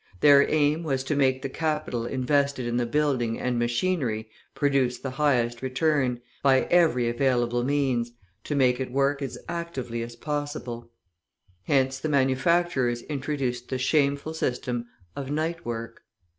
[0.21, 5.11] Their aim was to make the capital invested in the building and machinery produce the
[5.11, 8.11] highest return, by every available means,
[8.45, 10.89] to make it work as actively as possible.
[11.65, 16.01] Hence the manufacturers introduced the shameful system of night work.